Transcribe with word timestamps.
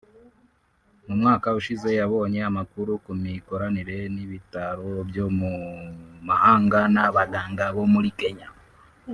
mu 1.07 1.13
mwaka 1.21 1.47
ushize 1.59 1.89
yabonye 1.99 2.39
amakuru 2.49 2.91
ku 3.03 3.11
mikoranire 3.21 3.97
n’ibitaro 4.15 4.89
byo 5.09 5.25
mu 5.39 5.51
mahanga 6.27 6.79
n’abaganga 6.93 7.65
bo 7.75 7.85
muri 7.93 8.09
Kenya 8.19 8.49